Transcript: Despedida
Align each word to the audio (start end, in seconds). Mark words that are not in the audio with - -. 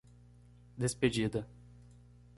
Despedida 0.83 1.45